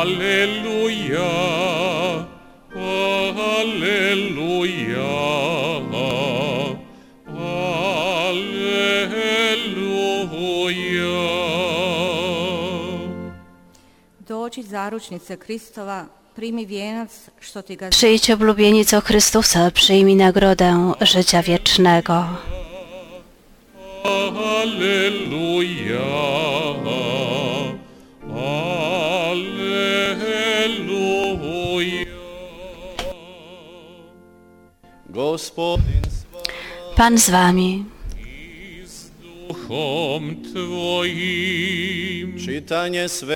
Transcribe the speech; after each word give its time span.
Alleluja, 0.00 1.30
Alleluja, 3.36 3.96
Alleluja. 8.24 8.70
Dođi 14.28 14.62
zaručnice 14.62 15.36
Kristova, 15.36 16.06
primi 16.36 16.64
vijenac 16.66 17.10
što 17.40 17.62
ti 17.62 17.76
ga 17.76 17.88
Przyjdź 17.90 18.30
oblubienico 18.30 19.00
Chrystusa, 19.00 19.70
przyjmij 19.70 20.14
nagrodę 20.16 20.92
życia 21.00 21.42
wiecznego. 21.42 22.24
Alleluja, 24.04 24.60
Alleluja. 25.24 26.39
Pan 37.00 37.18
z 37.18 37.30
wami. 37.30 37.84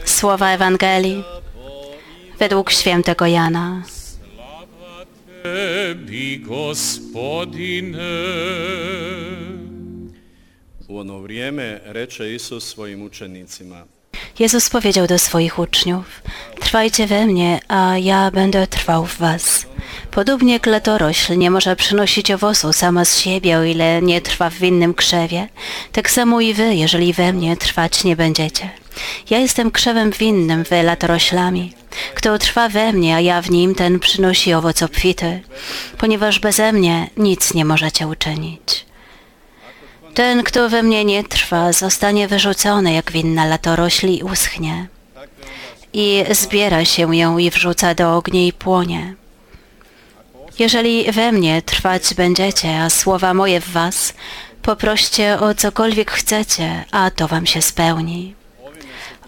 Słowa 0.05 0.51
Ewangelii 0.51 1.23
według 2.39 2.71
świętego 2.71 3.27
Jana. 3.27 3.83
Jezus 14.39 14.71
powiedział 14.71 15.07
do 15.07 15.19
swoich 15.19 15.59
uczniów: 15.59 16.23
Trwajcie 16.61 17.07
we 17.07 17.27
mnie, 17.27 17.61
a 17.69 17.99
ja 17.99 18.31
będę 18.31 18.67
trwał 18.67 19.07
w 19.07 19.19
was. 19.19 19.74
Podobnie 20.15 20.61
kletorośl 20.61 21.39
nie 21.39 21.51
może 21.51 21.77
przynosić 21.77 22.31
owocu 22.31 22.73
sama 22.73 23.05
z 23.05 23.19
siebie, 23.19 23.59
o 23.59 23.65
ile 23.65 24.03
nie 24.03 24.21
trwa 24.21 24.51
w 24.51 24.63
innym 24.63 24.95
krzewie. 24.95 25.49
Tak 25.93 26.11
samo 26.11 26.41
i 26.41 26.55
wy, 26.55 26.75
jeżeli 26.75 27.13
we 27.13 27.33
mnie 27.33 27.57
trwać 27.57 28.05
nie 28.05 28.17
będziecie. 28.17 28.71
Ja 29.31 29.39
jestem 29.39 29.71
krzewem 29.71 30.11
winnym, 30.11 30.65
wy 30.65 30.83
latoroślami. 30.83 31.73
Kto 32.15 32.39
trwa 32.39 32.69
we 32.69 32.93
mnie, 32.93 33.17
a 33.17 33.21
ja 33.21 33.43
w 33.43 33.51
nim, 33.51 33.75
ten 33.75 33.99
przynosi 34.01 34.55
owoc 34.55 34.83
obfity, 34.83 35.41
ponieważ 35.99 36.39
beze 36.39 36.73
mnie 36.73 37.11
nic 37.17 37.55
nie 37.55 37.65
możecie 37.65 38.07
uczynić. 38.07 38.87
Ten, 40.15 40.43
kto 40.43 40.69
we 40.69 40.83
mnie 40.83 41.05
nie 41.05 41.25
trwa, 41.25 41.73
zostanie 41.73 42.29
wyrzucony 42.29 42.93
jak 42.93 43.13
winna 43.13 43.47
latorośli 43.47 44.19
i 44.19 44.23
uschnie. 44.23 44.87
I 45.93 46.25
zbiera 46.31 46.85
się 46.85 47.17
ją 47.17 47.39
i 47.39 47.51
wrzuca 47.51 47.95
do 47.95 48.17
ognia 48.17 48.47
i 48.47 48.53
płonie. 48.53 49.15
Jeżeli 50.59 51.13
we 51.13 51.33
mnie 51.33 51.63
trwać 51.63 52.15
będziecie, 52.15 52.81
a 52.81 52.91
słowa 52.91 53.35
moje 53.35 53.61
w 53.61 53.69
was, 53.69 54.15
poproście 54.63 55.41
o 55.41 55.55
cokolwiek 55.55 56.11
chcecie, 56.11 56.85
a 56.91 57.11
to 57.11 57.29
wam 57.29 57.47
się 57.47 57.63
spełni. 57.63 58.35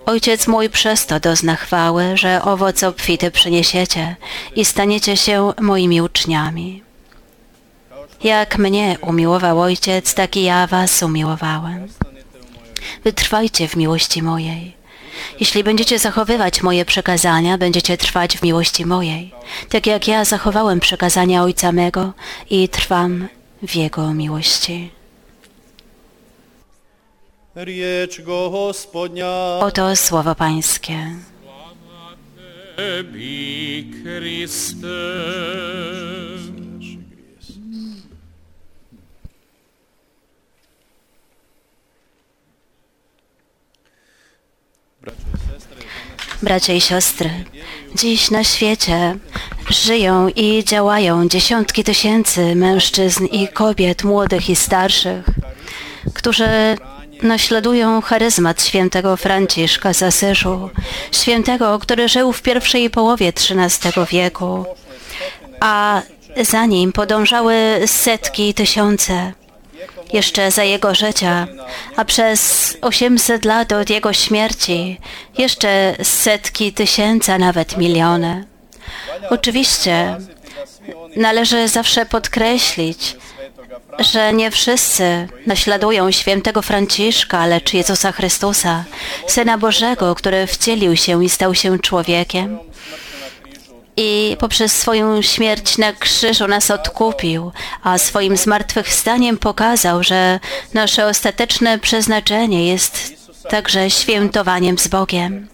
Ojciec 0.07 0.47
mój 0.47 0.71
przez 0.71 1.07
to 1.07 1.21
dozna 1.21 1.57
chwały, 1.57 2.17
że 2.17 2.43
owoc 2.43 2.83
obfity 2.83 3.31
przyniesiecie 3.31 4.17
i 4.57 4.65
staniecie 4.65 5.17
się 5.17 5.53
moimi 5.61 6.01
uczniami. 6.01 6.83
Jak 8.25 8.59
mnie 8.59 8.97
umiłował 9.01 9.61
Ojciec, 9.61 10.15
tak 10.15 10.37
i 10.37 10.43
ja 10.43 10.67
was 10.67 11.03
umiłowałem. 11.03 11.89
Wytrwajcie 13.05 13.69
w 13.69 13.77
miłości 13.77 14.23
mojej. 14.23 14.77
Jeśli 15.41 15.65
będziecie 15.65 15.99
zachowywać 15.99 16.63
moje 16.63 16.85
przekazania, 16.85 17.59
będziecie 17.59 17.97
trwać 17.97 18.39
w 18.39 18.43
miłości 18.43 18.87
mojej, 18.87 19.33
tak 19.69 19.87
jak 19.87 20.09
ja 20.09 20.25
zachowałem 20.25 20.81
przekazania 20.81 21.43
Ojca 21.43 21.73
mego 21.73 22.13
i 22.51 22.69
trwam 22.69 23.29
w 23.63 23.75
Jego 23.75 24.15
miłości. 24.15 24.91
Oto 29.61 29.97
słowo 29.97 30.35
Pańskie. 30.35 31.17
Bracia 46.43 46.73
i 46.73 46.81
siostry, 46.81 47.31
dziś 47.95 48.31
na 48.31 48.45
świecie 48.45 49.17
żyją 49.71 50.29
i 50.29 50.65
działają 50.65 51.29
dziesiątki 51.29 51.85
tysięcy 51.85 52.55
mężczyzn 52.55 53.27
i 53.27 53.49
kobiet, 53.49 54.05
młodych 54.05 54.51
i 54.51 54.57
starszych, 54.57 55.25
którzy 56.15 56.49
naśladują 57.23 58.01
charyzmat 58.01 58.63
świętego 58.63 59.17
Franciszka 59.17 59.95
z 59.95 60.03
Asyżu, 60.03 60.71
świętego, 61.13 61.79
który 61.79 62.09
żył 62.09 62.33
w 62.33 62.43
pierwszej 62.43 62.91
połowie 62.91 63.29
XIII 63.29 64.07
wieku, 64.11 64.65
a 65.61 66.03
za 66.43 66.67
nim 66.67 66.93
podążały 66.93 67.55
setki 67.87 68.55
tysiące 68.55 69.33
jeszcze 70.13 70.51
za 70.51 70.65
jego 70.65 70.95
życia, 70.95 71.47
a 71.97 72.05
przez 72.05 72.77
800 72.81 73.45
lat 73.45 73.73
od 73.73 73.91
jego 73.91 74.13
śmierci 74.13 75.01
jeszcze 75.39 75.97
setki 76.03 76.73
tysięcy, 76.73 77.39
nawet 77.39 77.77
miliony. 77.77 78.45
Oczywiście 79.31 80.17
należy 81.17 81.69
zawsze 81.69 82.07
podkreślić, 82.07 83.17
że 83.99 84.33
nie 84.33 84.51
wszyscy 84.51 85.29
naśladują 85.47 86.11
świętego 86.11 86.63
Franciszka, 86.63 87.47
lecz 87.47 87.75
Jezusa 87.75 88.13
Chrystusa, 88.13 88.85
Syna 89.27 89.59
Bożego, 89.59 90.15
który 90.15 90.47
wcielił 90.47 90.97
się 90.97 91.25
i 91.25 91.29
stał 91.29 91.55
się 91.55 91.79
człowiekiem 91.79 92.59
i 93.97 94.37
poprzez 94.41 94.73
swoją 94.73 95.23
śmierć 95.23 95.79
na 95.79 95.93
krzyżu 95.93 96.49
nas 96.49 96.71
odkupił, 96.71 97.53
a 97.83 97.99
swoim 97.99 98.37
zmartwychwstaniem 98.37 99.39
pokazał, 99.39 100.03
że 100.03 100.41
nasze 100.75 101.07
ostateczne 101.07 101.79
przeznaczenie 101.79 102.69
jest 102.69 103.17
także 103.49 103.91
świętowaniem 103.91 104.79
z 104.79 104.89
Bogiem. 104.89 105.49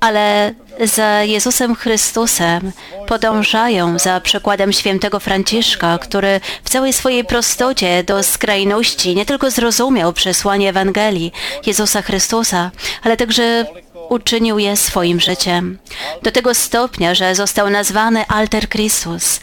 Ale 0.00 0.54
za 0.84 1.22
Jezusem 1.22 1.74
Chrystusem 1.74 2.72
podążają 3.06 3.98
za 3.98 4.20
przykładem 4.20 4.72
świętego 4.72 5.20
Franciszka, 5.20 5.98
który 5.98 6.40
w 6.64 6.70
całej 6.70 6.92
swojej 6.92 7.24
prostocie 7.24 8.04
do 8.04 8.22
skrajności 8.22 9.16
nie 9.16 9.26
tylko 9.26 9.50
zrozumiał 9.50 10.12
przesłanie 10.12 10.68
Ewangelii 10.68 11.32
Jezusa 11.66 12.02
Chrystusa, 12.02 12.70
ale 13.02 13.16
także 13.16 13.66
uczynił 14.10 14.58
je 14.58 14.76
swoim 14.76 15.20
życiem. 15.20 15.78
Do 16.22 16.30
tego 16.32 16.54
stopnia, 16.54 17.14
że 17.14 17.34
został 17.34 17.70
nazwany 17.70 18.26
Alter 18.28 18.68
Christus, 18.68 19.40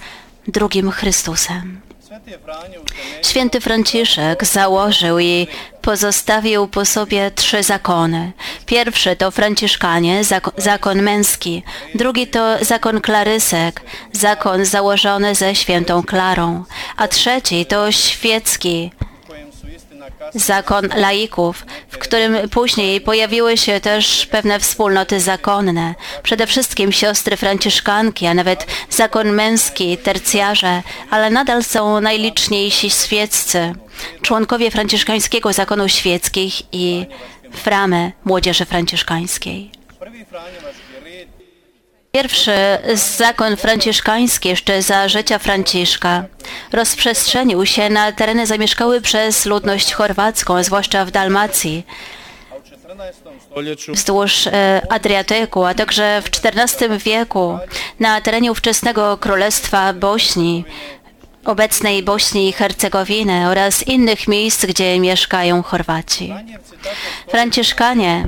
drugim 0.47 0.91
Chrystusem. 0.91 1.81
Święty 3.23 3.61
Franciszek 3.61 4.45
założył 4.45 5.19
i 5.19 5.47
pozostawił 5.81 6.67
po 6.67 6.85
sobie 6.85 7.31
trzy 7.31 7.63
zakony. 7.63 8.31
Pierwszy 8.66 9.16
to 9.16 9.31
Franciszkanie, 9.31 10.22
zak- 10.23 10.51
zakon 10.57 11.01
męski. 11.01 11.63
Drugi 11.95 12.27
to 12.27 12.66
zakon 12.66 13.01
klarysek, 13.01 13.81
zakon 14.11 14.66
założony 14.66 15.35
ze 15.35 15.56
świętą 15.56 16.03
Klarą. 16.03 16.63
A 16.97 17.07
trzeci 17.07 17.66
to 17.66 17.91
świecki, 17.91 18.91
zakon 20.33 20.89
laików, 20.95 21.65
w 21.89 21.98
którym 21.98 22.50
później 22.50 23.01
pojawiły 23.01 23.57
się 23.57 23.80
też 23.80 24.25
pewne 24.25 24.59
wspólnoty 24.59 25.19
zakonne, 25.19 25.95
przede 26.24 26.48
wszystkim 26.48 26.92
siostry 26.92 27.38
franciszkanki, 27.38 28.27
a 28.27 28.33
nawet 28.33 28.68
zakon 28.89 29.30
męski, 29.31 29.98
tercjarze, 29.98 30.81
ale 31.09 31.30
nadal 31.30 31.63
są 31.63 32.01
najliczniejsi 32.01 32.89
świeccy, 32.89 33.74
członkowie 34.21 34.71
franciszkańskiego 34.71 35.54
zakonu 35.54 35.89
świeckich 35.89 36.62
i 36.71 37.06
framy 37.51 38.12
młodzieży 38.25 38.65
franciszkańskiej. 38.65 39.71
Pierwszy 42.17 42.51
zakon 42.93 43.57
franciszkański 43.57 44.49
jeszcze 44.49 44.81
za 44.81 45.07
życia 45.07 45.39
Franciszka 45.39 46.23
rozprzestrzenił 46.71 47.65
się 47.65 47.89
na 47.89 48.11
tereny 48.11 48.47
zamieszkałe 48.47 49.01
przez 49.01 49.45
ludność 49.45 49.93
chorwacką, 49.93 50.63
zwłaszcza 50.63 51.05
w 51.05 51.11
Dalmacji, 51.11 51.85
a 52.51 52.55
u 52.55 52.61
14. 52.61 53.21
stoljeću 53.51 53.93
wzdłuż 53.93 54.47
e, 54.47 54.81
Adriatyku, 54.89 55.65
a 55.65 55.73
także 55.73 56.21
w 56.21 56.45
XIV 56.45 56.97
wieku 56.97 57.59
na 57.99 58.21
terenie 58.21 58.51
ówczesnego 58.51 59.17
Królestwa 59.17 59.93
Bośni, 59.93 60.65
obecnej 61.45 62.03
Bośni 62.03 62.49
i 62.49 62.53
Hercegowiny 62.53 63.49
oraz 63.49 63.87
innych 63.87 64.27
miejsc, 64.27 64.65
gdzie 64.65 64.99
mieszkają 64.99 65.63
Chorwaci. 65.63 66.33
Franciszkanie 67.27 68.27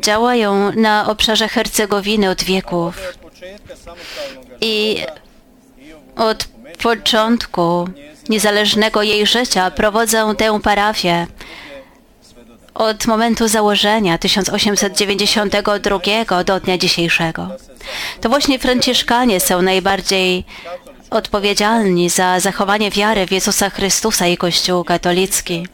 działają 0.00 0.72
na 0.72 1.08
obszarze 1.08 1.48
Hercegowiny 1.48 2.30
od 2.30 2.44
wieków. 2.44 3.00
I 4.60 5.02
od 6.16 6.48
początku 6.82 7.88
niezależnego 8.28 9.02
jej 9.02 9.26
życia 9.26 9.70
prowadzą 9.70 10.36
tę 10.36 10.60
parafię. 10.60 11.26
Od 12.74 13.06
momentu 13.06 13.48
założenia 13.48 14.18
1892 14.18 16.44
do 16.44 16.60
dnia 16.60 16.78
dzisiejszego. 16.78 17.48
To 18.20 18.28
właśnie 18.28 18.58
Franciszkanie 18.58 19.40
są 19.40 19.62
najbardziej 19.62 20.44
odpowiedzialni 21.10 22.10
za 22.10 22.40
zachowanie 22.40 22.90
wiary 22.90 23.26
w 23.26 23.32
Jezusa 23.32 23.70
Chrystusa 23.70 24.26
i 24.26 24.36
Kościół 24.36 24.84
katolicki, 24.84 25.66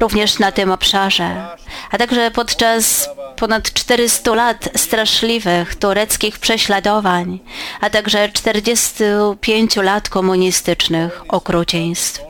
również 0.00 0.38
na 0.38 0.52
tym 0.52 0.70
obszarze, 0.70 1.46
a 1.90 1.98
także 1.98 2.30
podczas 2.30 3.08
ponad 3.36 3.72
400 3.72 4.34
lat 4.34 4.68
straszliwych 4.76 5.74
tureckich 5.74 6.38
prześladowań, 6.38 7.38
a 7.80 7.90
także 7.90 8.28
45 8.32 9.76
lat 9.76 10.08
komunistycznych 10.08 11.22
okrucieństw. 11.28 12.20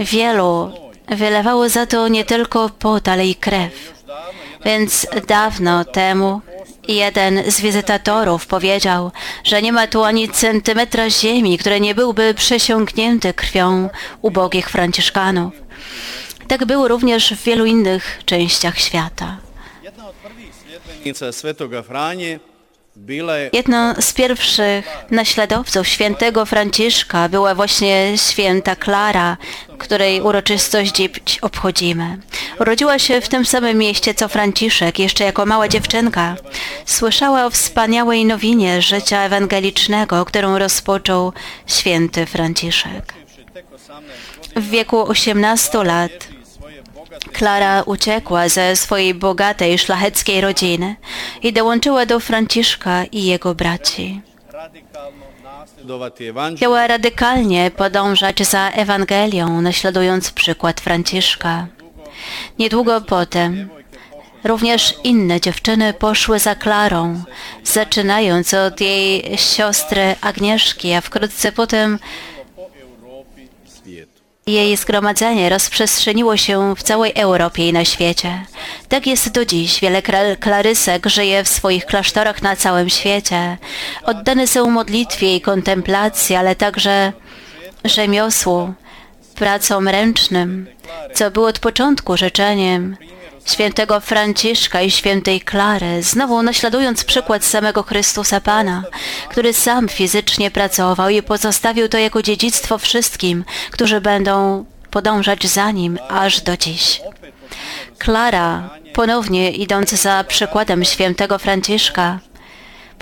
Wielu 0.00 0.72
wylewało 1.08 1.68
za 1.68 1.86
to 1.86 2.08
nie 2.08 2.24
tylko 2.24 2.68
pot, 2.68 3.08
ale 3.08 3.26
i 3.26 3.34
krew. 3.34 3.92
Więc 4.64 5.06
dawno 5.26 5.84
temu 5.84 6.40
jeden 6.88 7.50
z 7.50 7.60
wizytatorów 7.60 8.46
powiedział, 8.46 9.10
że 9.44 9.62
nie 9.62 9.72
ma 9.72 9.86
tu 9.86 10.04
ani 10.04 10.28
centymetra 10.28 11.10
ziemi, 11.10 11.58
który 11.58 11.80
nie 11.80 11.94
byłby 11.94 12.34
przesiąknięty 12.34 13.34
krwią 13.34 13.88
ubogich 14.22 14.70
Franciszkanów. 14.70 15.52
Tak 16.48 16.64
było 16.64 16.88
również 16.88 17.34
w 17.34 17.44
wielu 17.44 17.64
innych 17.64 18.20
częściach 18.24 18.78
świata. 18.78 19.36
Jedną 23.52 23.94
z 24.00 24.12
pierwszych 24.12 24.84
naśladowców 25.10 25.88
świętego 25.88 26.46
Franciszka 26.46 27.28
była 27.28 27.54
właśnie 27.54 28.12
święta 28.16 28.76
Klara, 28.76 29.36
której 29.78 30.20
uroczystość 30.20 30.92
dziś 30.92 31.38
obchodzimy. 31.42 32.18
Urodziła 32.60 32.98
się 32.98 33.20
w 33.20 33.28
tym 33.28 33.44
samym 33.44 33.78
mieście 33.78 34.14
co 34.14 34.28
Franciszek, 34.28 34.98
jeszcze 34.98 35.24
jako 35.24 35.46
mała 35.46 35.68
dziewczynka. 35.68 36.36
Słyszała 36.86 37.46
o 37.46 37.50
wspaniałej 37.50 38.24
nowinie 38.24 38.82
życia 38.82 39.20
ewangelicznego, 39.20 40.24
którą 40.24 40.58
rozpoczął 40.58 41.32
święty 41.66 42.26
Franciszek. 42.26 43.14
W 44.56 44.70
wieku 44.70 45.02
18 45.02 45.84
lat 45.84 46.10
Klara 47.32 47.82
uciekła 47.82 48.48
ze 48.48 48.76
swojej 48.76 49.14
bogatej, 49.14 49.78
szlacheckiej 49.78 50.40
rodziny 50.40 50.96
i 51.42 51.52
dołączyła 51.52 52.06
do 52.06 52.20
Franciszka 52.20 53.04
i 53.04 53.24
jego 53.24 53.54
braci. 53.54 54.20
Chciała 56.56 56.86
radykalnie 56.86 57.70
podążać 57.70 58.46
za 58.46 58.70
Ewangelią, 58.70 59.60
naśladując 59.60 60.30
przykład 60.30 60.80
Franciszka. 60.80 61.66
Niedługo 62.58 63.00
potem 63.00 63.68
również 64.44 64.94
inne 65.04 65.40
dziewczyny 65.40 65.92
poszły 65.92 66.38
za 66.38 66.54
Klarą, 66.54 67.22
zaczynając 67.64 68.54
od 68.54 68.80
jej 68.80 69.38
siostry 69.38 70.16
Agnieszki, 70.20 70.92
a 70.92 71.00
wkrótce 71.00 71.52
potem. 71.52 71.98
Jej 74.46 74.76
zgromadzenie 74.76 75.48
rozprzestrzeniło 75.48 76.36
się 76.36 76.74
w 76.76 76.82
całej 76.82 77.12
Europie 77.14 77.68
i 77.68 77.72
na 77.72 77.84
świecie. 77.84 78.44
Tak 78.88 79.06
jest 79.06 79.30
do 79.30 79.44
dziś. 79.44 79.80
Wiele 79.80 80.02
klarysek 80.40 81.06
żyje 81.06 81.44
w 81.44 81.48
swoich 81.48 81.86
klasztorach 81.86 82.42
na 82.42 82.56
całym 82.56 82.88
świecie. 82.88 83.58
Oddane 84.02 84.46
są 84.46 84.70
modlitwie 84.70 85.36
i 85.36 85.40
kontemplacji, 85.40 86.36
ale 86.36 86.56
także 86.56 87.12
rzemiosłu, 87.84 88.74
pracom 89.34 89.88
ręcznym, 89.88 90.66
co 91.14 91.30
było 91.30 91.48
od 91.48 91.58
początku 91.58 92.16
życzeniem 92.16 92.96
świętego 93.44 94.00
Franciszka 94.00 94.82
i 94.82 94.90
świętej 94.90 95.40
Klary, 95.40 96.02
znowu 96.02 96.42
naśladując 96.42 97.04
przykład 97.04 97.44
samego 97.44 97.82
Chrystusa 97.82 98.40
Pana, 98.40 98.82
który 99.28 99.52
sam 99.52 99.88
fizycznie 99.88 100.50
pracował 100.50 101.08
i 101.08 101.22
pozostawił 101.22 101.88
to 101.88 101.98
jako 101.98 102.22
dziedzictwo 102.22 102.78
wszystkim, 102.78 103.44
którzy 103.70 104.00
będą 104.00 104.64
podążać 104.90 105.46
za 105.46 105.70
nim 105.70 105.98
aż 106.08 106.40
do 106.40 106.56
dziś. 106.56 107.00
Klara, 107.98 108.70
ponownie 108.92 109.50
idąc 109.50 109.90
za 109.90 110.24
przykładem 110.24 110.84
świętego 110.84 111.38
Franciszka, 111.38 112.18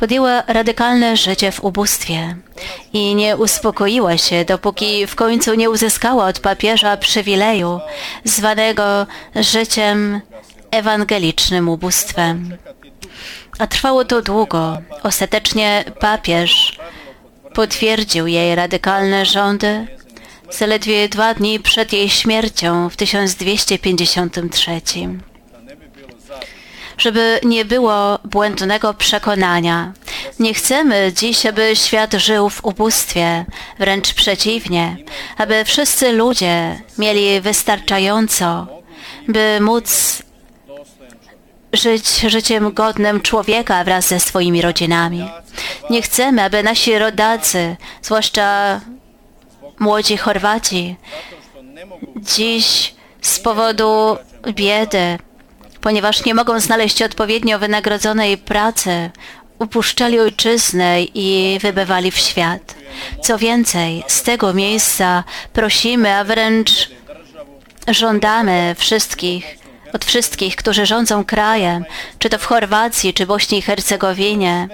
podjęła 0.00 0.43
radykalne 0.47 1.17
życie 1.17 1.52
w 1.52 1.64
ubóstwie 1.64 2.37
i 2.93 3.14
nie 3.14 3.37
uspokoiła 3.37 4.19
się, 4.19 4.44
dopóki 4.44 5.06
w 5.06 5.14
końcu 5.14 5.55
nie 5.55 5.70
uzyskała 5.70 6.26
od 6.26 6.41
papieża 6.41 6.97
przywileju 6.97 7.81
zwanego 8.25 9.06
życiem 9.37 10.20
ewangelicznym 10.70 11.69
ubóstwem. 11.69 12.56
A 13.58 13.67
trwało 13.67 14.05
to 14.05 14.23
długo. 14.23 14.79
Ostatecznie 15.02 15.85
papież 16.00 16.79
potwierdził 17.55 18.26
jej 18.26 18.55
radykalne 18.55 19.26
rządy 19.26 19.87
zaledwie 20.50 21.08
dwa 21.08 21.35
dni 21.35 21.61
przed 21.61 21.93
jej 21.93 22.08
śmiercią 22.08 22.88
w 22.88 22.97
1253 22.97 24.81
żeby 27.00 27.41
nie 27.43 27.64
było 27.64 28.19
błędnego 28.25 28.94
przekonania. 28.94 29.93
Nie 30.38 30.55
chcemy 30.55 31.12
dziś, 31.17 31.47
aby 31.47 31.76
świat 31.76 32.14
żył 32.14 32.50
w 32.50 32.64
ubóstwie, 32.64 33.44
wręcz 33.79 34.14
przeciwnie, 34.14 34.97
aby 35.37 35.64
wszyscy 35.64 36.12
ludzie 36.12 36.81
mieli 36.99 37.41
wystarczająco, 37.41 38.67
by 39.29 39.58
móc 39.61 40.23
żyć 41.73 42.20
życiem 42.20 42.73
godnym 42.73 43.20
człowieka 43.20 43.85
wraz 43.85 44.08
ze 44.08 44.20
swoimi 44.20 44.62
rodzinami. 44.62 45.29
Nie 45.91 46.02
chcemy, 46.02 46.43
aby 46.43 46.62
nasi 46.62 46.99
rodacy, 46.99 47.76
zwłaszcza 48.02 48.81
młodzi 49.79 50.17
Chorwaci, 50.17 50.97
dziś 52.17 52.94
z 53.23 53.41
powodu 53.41 54.17
biedy, 54.54 55.19
ponieważ 55.80 56.25
nie 56.25 56.34
mogą 56.34 56.60
znaleźć 56.60 57.02
odpowiednio 57.02 57.58
wynagrodzonej 57.58 58.38
pracy, 58.38 59.10
upuszczali 59.58 60.20
ojczyznę 60.20 61.02
i 61.02 61.58
wybywali 61.62 62.10
w 62.10 62.16
świat. 62.16 62.75
Co 63.22 63.38
więcej, 63.38 64.04
z 64.06 64.22
tego 64.22 64.54
miejsca 64.54 65.25
prosimy, 65.52 66.14
a 66.14 66.25
wręcz 66.25 66.90
żądamy 67.88 68.75
wszystkich, 68.78 69.58
od 69.92 70.04
wszystkich, 70.04 70.56
którzy 70.56 70.87
rządzą 70.87 71.25
krajem, 71.25 71.84
czy 72.18 72.30
to 72.30 72.38
w 72.38 72.44
Chorwacji, 72.44 73.14
czy 73.14 73.26
Bośni 73.26 73.58
i 73.58 73.62
Hercegowinie, 73.62 74.68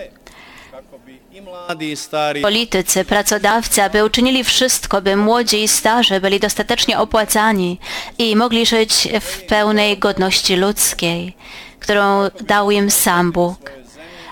politycy, 2.42 3.04
pracodawcy, 3.04 3.82
aby 3.82 4.04
uczynili 4.04 4.44
wszystko, 4.44 5.02
by 5.02 5.16
młodzi 5.16 5.62
i 5.62 5.68
starzy 5.68 6.20
byli 6.20 6.40
dostatecznie 6.40 6.98
opłacani 6.98 7.78
i 8.18 8.36
mogli 8.36 8.66
żyć 8.66 9.08
w 9.20 9.42
pełnej 9.42 9.98
godności 9.98 10.56
ludzkiej, 10.56 11.36
którą 11.80 12.28
dał 12.46 12.70
im 12.70 12.90
sam 12.90 13.32
Bóg, 13.32 13.72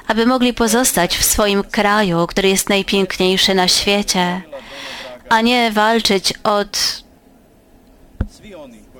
aby 0.07 0.26
mogli 0.26 0.55
pozostać 0.55 1.17
w 1.17 1.25
swoim 1.25 1.64
kraju, 1.64 2.26
który 2.26 2.49
jest 2.49 2.69
najpiękniejszy 2.69 3.55
na 3.55 3.69
świecie, 3.69 4.43
a 5.29 5.41
nie 5.41 5.73
walczyć 5.73 6.33
od 6.43 7.05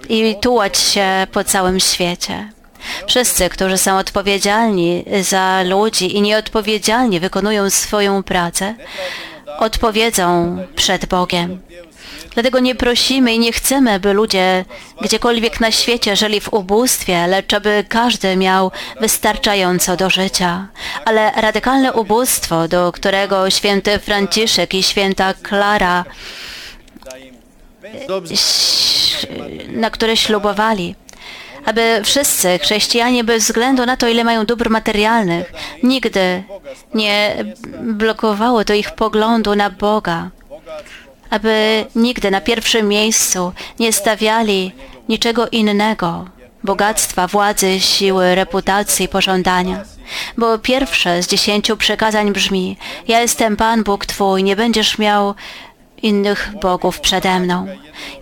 i 0.09 0.37
tułać 0.41 0.79
się 0.79 1.27
po 1.33 1.45
całym 1.45 1.81
świecie. 1.81 2.49
Wszyscy, 3.07 3.49
którzy 3.49 3.79
są 3.79 3.99
odpowiedzialni 3.99 5.05
za 5.23 5.63
ludzi 5.63 6.17
i 6.17 6.23
nieodpowiedzialnie 6.23 7.21
wykonują 7.21 7.71
swoją 7.71 8.23
pracę, 8.23 8.75
odpowiedzą 9.59 10.59
przed 10.77 11.07
Bogiem. 11.07 11.61
Dlatego 12.35 12.59
nie 12.59 12.75
prosimy 12.75 13.35
i 13.35 13.39
nie 13.39 13.53
chcemy, 13.53 14.01
by 14.01 14.13
ludzie 14.13 14.65
gdziekolwiek 15.01 15.61
na 15.61 15.71
świecie 15.71 16.17
żyli 16.17 16.41
w 16.41 16.53
ubóstwie, 16.53 17.27
lecz 17.27 17.55
aby 17.55 17.85
każdy 17.89 18.37
miał 18.37 18.71
wystarczająco 19.01 19.97
do 19.97 20.11
życia. 20.11 20.69
Ale 21.05 21.33
radykalne 21.37 21.93
ubóstwo, 21.93 22.69
do 22.69 22.93
którego 22.93 23.51
święty 23.51 23.99
Franciszek 23.99 24.75
i 24.75 24.83
święta 24.83 25.35
Klara 25.35 26.05
na 29.69 29.91
które 29.91 30.17
ślubowali, 30.17 30.95
aby 31.65 32.01
wszyscy 32.05 32.59
chrześcijanie 32.59 33.25
bez 33.25 33.45
względu 33.45 33.87
na 33.87 33.97
to, 33.97 34.09
ile 34.09 34.25
mają 34.25 34.47
dóbr 34.47 34.71
materialnych, 34.71 35.53
nigdy 35.83 36.43
nie 36.95 37.45
blokowało 37.81 38.65
to 38.65 38.75
ich 38.75 38.91
poglądu 38.91 39.55
na 39.55 39.71
Boga, 39.71 40.31
aby 41.31 41.85
nigdy 41.97 42.31
na 42.31 42.41
pierwszym 42.41 42.89
miejscu 42.89 43.53
nie 43.79 43.93
stawiali 43.93 44.73
niczego 45.09 45.49
innego 45.49 46.25
bogactwa, 46.65 47.27
władzy, 47.27 47.81
siły, 47.81 48.35
reputacji, 48.35 49.09
pożądania. 49.09 49.85
Bo 50.37 50.59
pierwsze 50.59 51.23
z 51.23 51.27
dziesięciu 51.27 51.77
przekazań 51.77 52.33
brzmi: 52.33 52.77
Ja 53.09 53.21
jestem 53.21 53.57
Pan 53.57 53.85
Bóg 53.85 54.07
Twój, 54.07 54.45
nie 54.45 54.57
będziesz 54.57 54.99
miał 54.99 55.35
innych 56.03 56.51
bogów 56.63 57.01
przede 57.01 57.41
mną. 57.41 57.67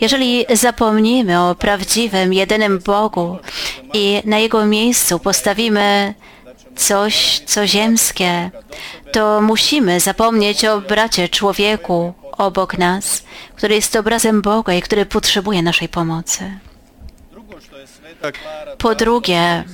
Jeżeli 0.01 0.45
zapomnimy 0.53 1.41
o 1.41 1.55
prawdziwym, 1.55 2.33
jedynym 2.33 2.79
Bogu 2.79 3.39
i 3.95 4.23
na 4.25 4.39
Jego 4.39 4.67
miejscu 4.67 5.19
postawimy 5.19 6.15
coś, 6.77 7.39
co 7.47 7.67
ziemskie, 7.67 8.51
to 9.13 9.41
musimy 9.41 10.01
zapomnieć 10.01 10.65
o 10.65 10.81
bracie 10.81 11.29
człowieku 11.29 12.15
obok 12.33 12.79
nas, 12.79 13.23
który 13.57 13.75
jest 13.75 13.97
obrazem 13.97 14.43
Boga 14.43 14.75
i 14.75 14.83
który 14.83 15.07
potrzebuje 15.07 15.63
naszej 15.63 15.89
pomocy. 15.89 16.59
Po 18.79 18.95
drugie, 18.95 19.65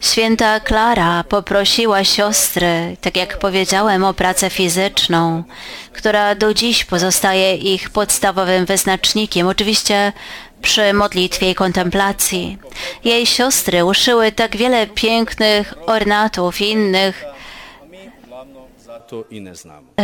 Święta 0.00 0.60
Klara 0.60 1.24
poprosiła 1.24 2.04
siostry, 2.04 2.96
tak 3.00 3.16
jak 3.16 3.38
powiedziałem, 3.38 4.04
o 4.04 4.14
pracę 4.14 4.50
fizyczną, 4.50 5.44
która 5.92 6.34
do 6.34 6.54
dziś 6.54 6.84
pozostaje 6.84 7.56
ich 7.56 7.90
podstawowym 7.90 8.66
wyznacznikiem. 8.66 9.46
Oczywiście 9.46 10.12
przy 10.62 10.92
modlitwie 10.92 11.50
i 11.50 11.54
kontemplacji. 11.54 12.58
Jej 13.04 13.26
siostry 13.26 13.84
uszyły 13.84 14.32
tak 14.32 14.56
wiele 14.56 14.86
pięknych 14.86 15.74
ornatów 15.86 16.60
i 16.60 16.70
innych 16.70 17.24
to 17.24 17.84
i 17.84 17.98
ne 17.98 18.12
znamo. 18.24 18.68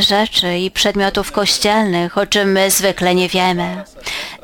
Rzeczy 0.01 0.59
i 0.59 0.71
przedmiotów 0.71 1.33
kościelnych, 1.33 2.19
o 2.19 2.27
czym 2.27 2.53
my 2.53 2.71
zwykle 2.71 3.15
nie 3.15 3.29
wiemy. 3.29 3.85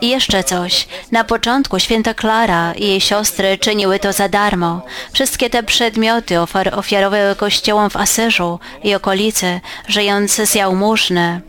I 0.00 0.08
jeszcze 0.08 0.44
coś. 0.44 0.88
Na 1.12 1.24
początku 1.24 1.78
święta 1.78 2.14
Klara 2.14 2.72
i 2.74 2.86
jej 2.86 3.00
siostry 3.00 3.58
czyniły 3.58 3.98
to 3.98 4.12
za 4.12 4.28
darmo. 4.28 4.82
Wszystkie 5.12 5.50
te 5.50 5.62
przedmioty 5.62 6.40
ofiar 6.40 6.78
ofiarowały 6.78 7.36
kościołom 7.36 7.90
w 7.90 7.96
Asyżu 7.96 8.58
i 8.82 8.94
okolicy, 8.94 9.60
żyjące 9.88 10.46
z 10.46 10.54
jałmużny, 10.54 11.40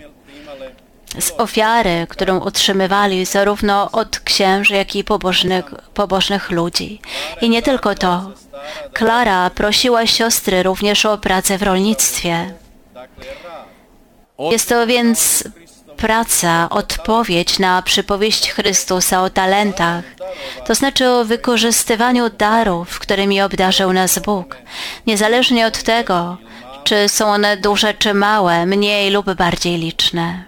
z 1.20 1.32
ofiary, 1.38 2.08
którą 2.10 2.41
otrzymywali 2.41 3.25
zarówno 3.25 3.91
od 3.91 4.20
księży, 4.20 4.75
jak 4.75 4.96
i 4.96 5.03
pobożnych, 5.03 5.65
pobożnych 5.94 6.51
ludzi. 6.51 7.01
I 7.41 7.50
nie 7.50 7.62
tylko 7.62 7.96
to. 7.96 8.32
Klara 8.94 9.50
prosiła 9.50 10.08
siostry 10.08 10.63
również 10.63 11.06
o 11.06 11.18
pracę 11.18 11.58
w 11.58 11.63
rolnictwie. 11.63 12.61
Jest 14.39 14.70
to 14.70 14.88
więc 14.88 15.44
praca, 15.98 16.70
odpowiedź 16.70 17.60
na 17.60 17.82
przypowieść 17.82 18.51
Chrystusa 18.51 19.24
o 19.24 19.30
talentach, 19.30 20.03
to 20.65 20.75
znaczy 20.75 21.10
o 21.10 21.25
wykorzystywaniu 21.25 22.30
darów, 22.30 23.00
którymi 23.00 23.41
obdarzył 23.41 23.94
nas 23.94 24.20
Bóg, 24.20 24.58
niezależnie 25.08 25.68
od 25.68 25.84
tego, 25.84 26.38
czy 26.84 27.10
są 27.10 27.25
one 27.25 27.58
duże 27.58 27.94
czy 27.94 28.13
małe, 28.13 28.65
mniej 28.65 29.12
lub 29.12 29.34
bardziej 29.34 29.77
liczne. 29.77 30.44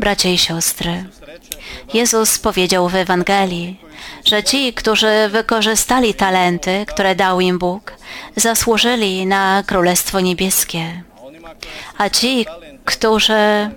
Bracia 0.00 0.28
i 0.28 0.38
siostry, 0.38 1.04
Jezus 1.94 2.38
powiedział 2.38 2.88
w 2.88 2.94
Ewangelii, 2.94 3.80
że 4.24 4.42
ci, 4.42 4.72
którzy 4.72 5.28
wykorzystali 5.30 6.14
talenty, 6.14 6.84
które 6.88 7.14
dał 7.14 7.40
im 7.40 7.58
Bóg, 7.58 7.92
zasłużyli 8.36 9.26
na 9.26 9.62
Królestwo 9.66 10.20
Niebieskie. 10.20 11.09
A 11.98 12.08
ci, 12.08 12.46
którzy, 12.84 13.70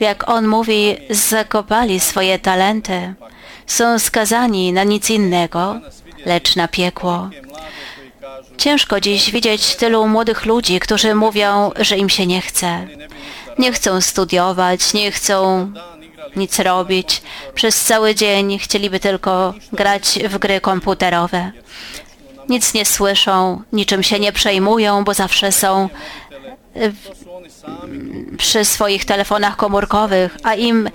jak 0.00 0.28
on 0.28 0.46
mówi, 0.46 0.96
zakopali 1.10 2.00
swoje 2.00 2.38
talenty, 2.38 3.14
są 3.66 3.98
skazani 3.98 4.72
na 4.72 4.84
nic 4.84 5.10
innego, 5.10 5.80
lecz 6.26 6.56
na 6.56 6.68
piekło. 6.68 7.30
Ciężko 8.58 9.00
dziś 9.00 9.30
widzieć 9.30 9.76
tylu 9.76 10.08
młodych 10.08 10.44
ludzi, 10.46 10.80
którzy 10.80 11.14
mówią, 11.14 11.70
że 11.76 11.96
im 11.96 12.08
się 12.08 12.26
nie 12.26 12.40
chce. 12.40 12.86
Nie 13.58 13.72
chcą 13.72 14.00
studiować, 14.00 14.94
nie 14.94 15.12
chcą 15.12 15.72
nic 16.36 16.58
robić. 16.58 17.22
Przez 17.54 17.84
cały 17.84 18.14
dzień 18.14 18.58
chcieliby 18.58 19.00
tylko 19.00 19.54
grać 19.72 20.18
w 20.28 20.38
gry 20.38 20.60
komputerowe. 20.60 21.52
Nic 22.48 22.74
nie 22.74 22.84
słyszą, 22.84 23.62
niczym 23.72 24.02
się 24.02 24.20
nie 24.20 24.32
przejmują, 24.32 25.04
bo 25.04 25.14
zawsze 25.14 25.52
są 25.52 25.88
przy 28.38 28.64
swoich 28.64 29.04
telefonach 29.04 29.56
komórkowych, 29.56 30.36
a 30.42 30.54
im 30.54 30.90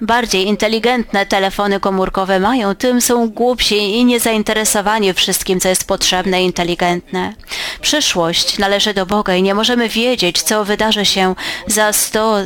bardziej 0.00 0.46
inteligentne 0.46 1.26
telefony 1.26 1.80
komórkowe 1.80 2.40
mają, 2.40 2.74
tym 2.74 3.00
są 3.00 3.30
głupsi 3.30 3.76
i 3.76 4.04
niezainteresowani 4.04 5.12
wszystkim, 5.12 5.60
co 5.60 5.68
jest 5.68 5.88
potrzebne 5.88 6.42
i 6.42 6.44
inteligentne. 6.44 7.32
Przyszłość 7.80 8.58
należy 8.58 8.94
do 8.94 9.06
Boga 9.06 9.34
i 9.34 9.42
nie 9.42 9.54
możemy 9.54 9.88
wiedzieć, 9.88 10.42
co 10.42 10.64
wydarzy 10.64 11.04
się 11.04 11.34
za 11.66 11.92
sto 11.92 12.36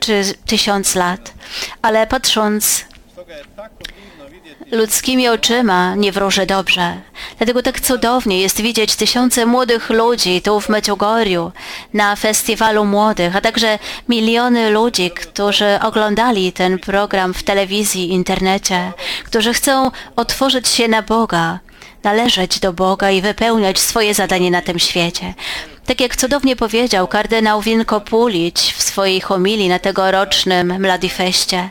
czy 0.00 0.22
tysiąc 0.46 0.94
lat. 0.94 1.34
Ale 1.82 2.06
patrząc 2.06 2.84
ludzkimi 4.72 5.28
oczyma 5.28 5.94
nie 5.94 6.12
wróży 6.12 6.46
dobrze. 6.46 6.96
Dlatego 7.38 7.62
tak 7.62 7.80
cudownie 7.80 8.40
jest 8.40 8.60
widzieć 8.60 8.96
tysiące 8.96 9.46
młodych 9.46 9.90
ludzi 9.90 10.42
tu 10.42 10.60
w 10.60 10.68
Meciugorju 10.68 11.52
na 11.94 12.16
festiwalu 12.16 12.84
młodych, 12.84 13.36
a 13.36 13.40
także 13.40 13.78
miliony 14.08 14.70
ludzi, 14.70 15.10
którzy 15.10 15.78
oglądali 15.82 16.52
ten 16.52 16.78
program 16.78 17.34
w 17.34 17.42
telewizji, 17.42 18.12
internecie, 18.12 18.92
którzy 19.24 19.54
chcą 19.54 19.90
otworzyć 20.16 20.68
się 20.68 20.88
na 20.88 21.02
Boga, 21.02 21.58
należeć 22.02 22.58
do 22.58 22.72
Boga 22.72 23.10
i 23.10 23.22
wypełniać 23.22 23.78
swoje 23.78 24.14
zadanie 24.14 24.50
na 24.50 24.62
tym 24.62 24.78
świecie. 24.78 25.34
Tak 25.86 26.00
jak 26.00 26.16
cudownie 26.16 26.56
powiedział 26.56 27.08
kardynał 27.08 27.62
Winkopulić 27.62 28.74
w 28.76 28.82
swojej 28.82 29.20
homilii 29.20 29.68
na 29.68 29.78
tegorocznym 29.78 30.80
Mladifeście. 30.80 31.70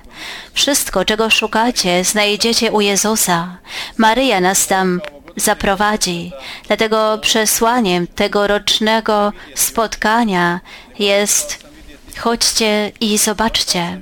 Wszystko, 0.54 1.06
czego 1.06 1.30
szukacie, 1.30 2.04
znajdziecie 2.04 2.72
u 2.72 2.82
Jezusa. 2.82 3.58
Maryja 3.98 4.40
nas 4.40 4.68
tam 4.68 5.02
zaprowadzi. 5.36 6.32
Dlatego 6.68 7.18
przesłaniem 7.22 8.08
tegorocznego 8.08 9.34
spotkania 9.56 10.60
jest 11.00 11.64
chodźcie 12.18 12.92
i 13.00 13.18
zobaczcie. 13.18 14.02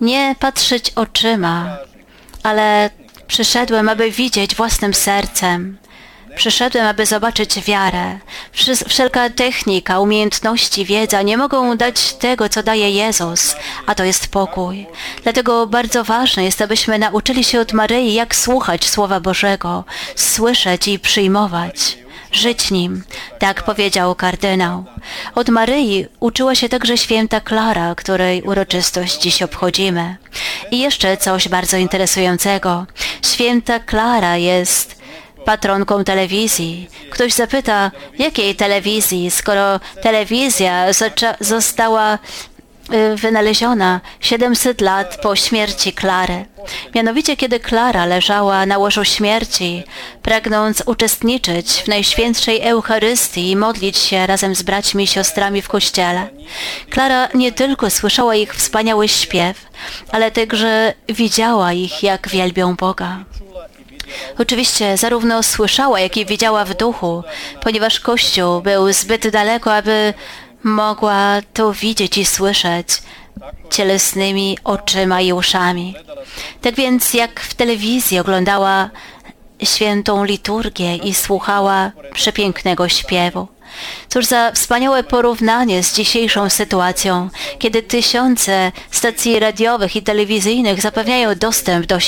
Nie 0.00 0.36
patrzeć 0.40 0.90
oczyma, 0.90 1.76
ale 2.42 2.90
przyszedłem, 3.26 3.88
aby 3.88 4.10
widzieć 4.10 4.54
własnym 4.54 4.94
sercem. 4.94 5.78
Przyszedłem, 6.36 6.86
aby 6.86 7.06
zobaczyć 7.06 7.60
wiarę. 7.60 8.18
Wszelka 8.88 9.30
technika, 9.30 10.00
umiejętności, 10.00 10.84
wiedza 10.84 11.22
nie 11.22 11.36
mogą 11.36 11.76
dać 11.76 12.14
tego, 12.14 12.48
co 12.48 12.62
daje 12.62 12.90
Jezus, 12.90 13.56
a 13.86 13.94
to 13.94 14.04
jest 14.04 14.28
pokój. 14.28 14.86
Dlatego 15.22 15.66
bardzo 15.66 16.04
ważne 16.04 16.44
jest, 16.44 16.62
abyśmy 16.62 16.98
nauczyli 16.98 17.44
się 17.44 17.60
od 17.60 17.72
Maryi, 17.72 18.14
jak 18.14 18.36
słuchać 18.36 18.88
Słowa 18.88 19.20
Bożego, 19.20 19.84
słyszeć 20.16 20.88
i 20.88 20.98
przyjmować 20.98 22.02
żyć 22.32 22.70
nim, 22.70 23.02
tak 23.38 23.62
powiedział 23.62 24.14
kardynał. 24.14 24.84
Od 25.34 25.48
Maryi 25.48 26.06
uczyła 26.20 26.54
się 26.54 26.68
także 26.68 26.98
święta 26.98 27.40
Klara, 27.40 27.94
której 27.94 28.42
uroczystość 28.42 29.20
dziś 29.20 29.42
obchodzimy. 29.42 30.16
I 30.70 30.80
jeszcze 30.80 31.16
coś 31.16 31.48
bardzo 31.48 31.76
interesującego. 31.76 32.86
Święta 33.22 33.80
Klara 33.80 34.36
jest 34.36 35.01
patronką 35.44 36.04
telewizji. 36.04 36.88
Ktoś 37.10 37.32
zapyta, 37.32 37.90
jakiej 38.18 38.54
telewizji, 38.54 39.30
skoro 39.30 39.80
telewizja 40.02 40.86
została 41.40 42.14
y, 42.14 43.16
wynaleziona 43.16 44.00
700 44.20 44.80
lat 44.80 45.18
po 45.22 45.36
śmierci 45.36 45.92
Klary. 45.92 46.44
Mianowicie, 46.94 47.36
kiedy 47.36 47.60
Klara 47.60 48.06
leżała 48.06 48.66
na 48.66 48.78
łożu 48.78 49.04
śmierci, 49.04 49.82
pragnąc 50.22 50.82
uczestniczyć 50.86 51.70
w 51.72 51.88
Najświętszej 51.88 52.60
Eucharystii 52.60 53.50
i 53.50 53.56
modlić 53.56 53.98
się 53.98 54.26
razem 54.26 54.54
z 54.54 54.62
braćmi 54.62 55.04
i 55.04 55.06
siostrami 55.06 55.62
w 55.62 55.68
kościele, 55.68 56.28
Klara 56.90 57.28
nie 57.34 57.52
tylko 57.52 57.90
słyszała 57.90 58.34
ich 58.34 58.54
wspaniały 58.54 59.08
śpiew, 59.08 59.66
ale 60.10 60.30
także 60.30 60.94
widziała 61.08 61.72
ich, 61.72 62.02
jak 62.02 62.28
wielbią 62.28 62.74
Boga. 62.74 63.24
Oczywiście 64.38 64.96
zarówno 64.96 65.42
słyszała, 65.42 66.00
jak 66.00 66.16
i 66.16 66.26
widziała 66.26 66.64
w 66.64 66.74
duchu, 66.74 67.22
ponieważ 67.62 68.00
Kościół 68.00 68.60
był 68.60 68.92
zbyt 68.92 69.28
daleko, 69.28 69.74
aby 69.74 70.14
mogła 70.62 71.40
to 71.52 71.72
widzieć 71.72 72.18
i 72.18 72.24
słyszeć 72.24 72.88
cielesnymi 73.70 74.58
oczyma 74.64 75.20
i 75.20 75.32
uszami. 75.32 75.94
Tak 76.60 76.74
więc 76.74 77.14
jak 77.14 77.40
w 77.40 77.54
telewizji 77.54 78.18
oglądała 78.18 78.90
świętą 79.62 80.24
liturgię 80.24 80.96
i 80.96 81.14
słuchała 81.14 81.92
przepięknego 82.12 82.88
śpiewu, 82.88 83.48
Cóż 84.08 84.26
za 84.26 84.52
wspaniałe 84.52 85.04
porównanie 85.04 85.82
z 85.82 85.94
dzisiejszą 85.94 86.50
sytuacją, 86.50 87.30
kiedy 87.58 87.82
tysiące 87.82 88.72
stacji 88.90 89.38
radiowych 89.38 89.96
i 89.96 90.02
telewizyjnych 90.02 90.80
zapewniają 90.80 91.34
dostęp 91.34 91.86
do 91.86 91.98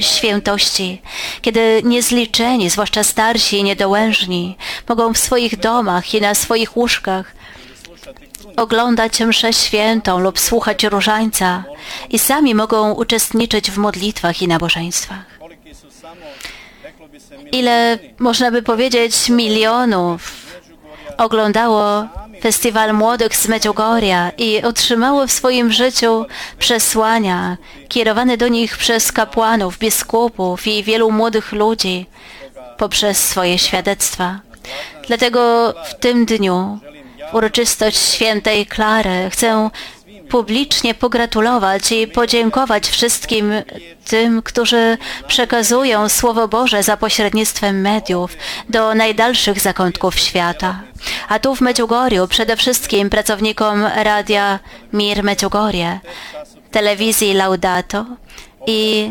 świętości, 0.00 1.02
kiedy 1.42 1.82
niezliczeni, 1.84 2.70
zwłaszcza 2.70 3.04
starsi 3.04 3.58
i 3.58 3.64
niedołężni, 3.64 4.56
mogą 4.88 5.14
w 5.14 5.18
swoich 5.18 5.58
domach 5.58 6.14
i 6.14 6.20
na 6.20 6.34
swoich 6.34 6.76
łóżkach 6.76 7.34
oglądać 8.56 9.20
mszę 9.20 9.52
świętą 9.52 10.20
lub 10.20 10.40
słuchać 10.40 10.84
różańca 10.84 11.64
i 12.10 12.18
sami 12.18 12.54
mogą 12.54 12.92
uczestniczyć 12.92 13.70
w 13.70 13.78
modlitwach 13.78 14.42
i 14.42 14.48
nabożeństwach. 14.48 15.24
Ile, 17.52 17.98
można 18.18 18.50
by 18.50 18.62
powiedzieć, 18.62 19.28
milionów 19.28 20.51
oglądało 21.18 22.08
Festiwal 22.42 22.94
Młodych 22.94 23.36
z 23.36 23.48
Medjugorja 23.48 24.30
i 24.38 24.62
otrzymało 24.62 25.26
w 25.26 25.32
swoim 25.32 25.72
życiu 25.72 26.26
przesłania 26.58 27.56
kierowane 27.88 28.36
do 28.36 28.48
nich 28.48 28.76
przez 28.76 29.12
kapłanów, 29.12 29.78
biskupów 29.78 30.66
i 30.66 30.82
wielu 30.82 31.10
młodych 31.10 31.52
ludzi 31.52 32.06
poprzez 32.78 33.28
swoje 33.28 33.58
świadectwa. 33.58 34.40
Dlatego 35.06 35.74
w 35.84 35.94
tym 35.94 36.24
dniu, 36.24 36.78
uroczystość 37.32 37.98
świętej 37.98 38.66
Klary, 38.66 39.30
chcę 39.30 39.70
publicznie 40.30 40.94
pogratulować 40.94 41.92
i 41.92 42.06
podziękować 42.06 42.88
wszystkim 42.88 43.52
tym, 44.04 44.42
którzy 44.42 44.98
przekazują 45.26 46.08
Słowo 46.08 46.48
Boże 46.48 46.82
za 46.82 46.96
pośrednictwem 46.96 47.80
mediów 47.80 48.36
do 48.68 48.94
najdalszych 48.94 49.60
zakątków 49.60 50.18
świata. 50.18 50.80
A 51.28 51.38
tu 51.38 51.54
w 51.54 51.60
Medjugorju 51.60 52.28
przede 52.28 52.56
wszystkim 52.56 53.10
pracownikom 53.10 53.84
radia 53.94 54.58
Mir 54.92 55.24
Medjugorje, 55.24 56.00
telewizji 56.70 57.34
Laudato 57.34 58.06
i 58.66 59.10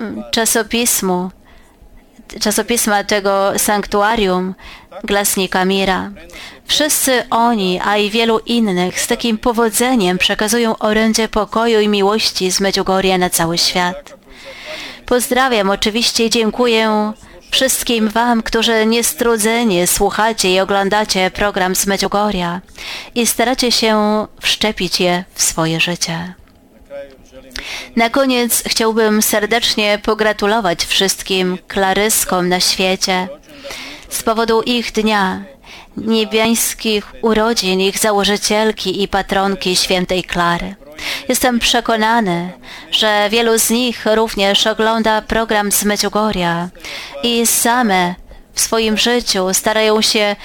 mm, 0.00 0.22
czasopismu 0.30 1.30
czasopisma 2.40 3.04
tego 3.04 3.52
sanktuarium 3.56 4.54
Glasnika 5.04 5.64
Mira. 5.64 6.10
Wszyscy 6.66 7.22
oni, 7.30 7.80
a 7.84 7.96
i 7.96 8.10
wielu 8.10 8.38
innych 8.38 9.00
z 9.00 9.06
takim 9.06 9.38
powodzeniem 9.38 10.18
przekazują 10.18 10.78
orędzie 10.78 11.28
pokoju 11.28 11.80
i 11.80 11.88
miłości 11.88 12.50
z 12.50 12.60
Medjugorja 12.60 13.18
na 13.18 13.30
cały 13.30 13.58
świat. 13.58 14.14
Pozdrawiam 15.06 15.70
oczywiście 15.70 16.26
i 16.26 16.30
dziękuję 16.30 17.12
wszystkim 17.50 18.08
Wam, 18.08 18.42
którzy 18.42 18.86
niestrudzenie 18.86 19.86
słuchacie 19.86 20.54
i 20.54 20.60
oglądacie 20.60 21.30
program 21.30 21.76
z 21.76 21.86
Medjugorja 21.86 22.60
i 23.14 23.26
staracie 23.26 23.72
się 23.72 24.26
wszczepić 24.40 25.00
je 25.00 25.24
w 25.34 25.42
swoje 25.42 25.80
życie. 25.80 26.34
Na 27.96 28.10
koniec 28.10 28.62
chciałbym 28.66 29.22
serdecznie 29.22 29.98
pogratulować 30.02 30.84
wszystkim 30.84 31.58
klaryskom 31.68 32.48
na 32.48 32.60
świecie 32.60 33.28
z 34.08 34.22
powodu 34.22 34.62
ich 34.62 34.92
dnia, 34.92 35.44
niebiańskich 35.96 37.12
urodzin 37.22 37.80
ich 37.80 37.98
założycielki 37.98 39.02
i 39.02 39.08
patronki 39.08 39.76
świętej 39.76 40.24
Klary. 40.24 40.74
Jestem 41.28 41.58
przekonany, 41.58 42.52
że 42.90 43.28
wielu 43.30 43.58
z 43.58 43.70
nich 43.70 44.06
również 44.14 44.66
ogląda 44.66 45.22
program 45.22 45.72
z 45.72 45.84
Medjugorja 45.84 46.68
i 47.22 47.46
same 47.46 48.14
w 48.54 48.60
swoim 48.60 48.98
życiu 48.98 49.54
starają 49.54 50.02
się 50.02 50.36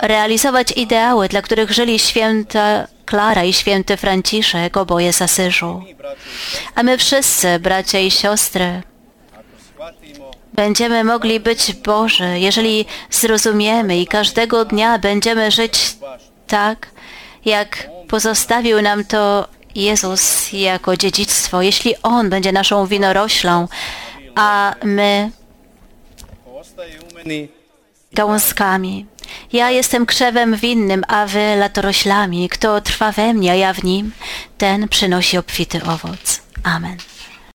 realizować 0.00 0.72
ideały, 0.72 1.28
dla 1.28 1.42
których 1.42 1.70
żyli 1.70 1.98
święta 1.98 2.86
Klara 3.04 3.44
i 3.44 3.52
święty 3.52 3.96
Franciszek, 3.96 4.76
oboje 4.76 5.12
z 5.12 5.22
Asyżu. 5.22 5.82
A 6.74 6.82
my 6.82 6.98
wszyscy, 6.98 7.58
bracia 7.58 7.98
i 7.98 8.10
siostry, 8.10 8.82
będziemy 10.56 11.04
mogli 11.04 11.40
być 11.40 11.72
Boży, 11.72 12.38
jeżeli 12.38 12.86
zrozumiemy 13.10 13.98
i 13.98 14.06
każdego 14.06 14.64
dnia 14.64 14.98
będziemy 14.98 15.50
żyć 15.50 15.96
tak, 16.46 16.88
jak 17.44 17.88
pozostawił 18.08 18.82
nam 18.82 19.04
to 19.04 19.48
Jezus 19.74 20.52
jako 20.52 20.96
dziedzictwo. 20.96 21.62
Jeśli 21.62 21.94
On 22.02 22.30
będzie 22.30 22.52
naszą 22.52 22.86
winoroślą, 22.86 23.68
a 24.34 24.74
my 24.84 25.30
gałązkami. 28.12 29.06
Ja 29.52 29.70
jestem 29.70 30.06
krzewem 30.06 30.56
winnym, 30.56 31.04
a 31.08 31.26
wy 31.26 31.56
latoroślami. 31.56 32.48
Kto 32.48 32.80
trwa 32.80 33.12
we 33.12 33.34
mnie, 33.34 33.52
a 33.52 33.54
ja 33.54 33.72
w 33.72 33.84
nim, 33.84 34.12
ten 34.58 34.88
przynosi 34.88 35.38
obfity 35.38 35.82
owoc. 35.82 36.42
Amen. 36.62 36.96